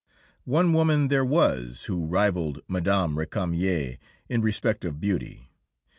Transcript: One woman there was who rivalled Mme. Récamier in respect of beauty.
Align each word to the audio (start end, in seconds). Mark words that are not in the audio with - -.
One 0.49 0.73
woman 0.73 1.09
there 1.09 1.23
was 1.23 1.83
who 1.83 2.07
rivalled 2.07 2.61
Mme. 2.67 3.13
Récamier 3.15 3.99
in 4.29 4.41
respect 4.41 4.83
of 4.83 4.99
beauty. 4.99 5.51